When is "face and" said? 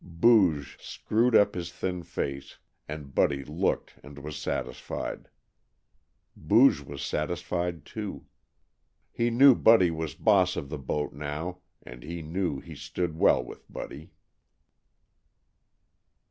2.01-3.13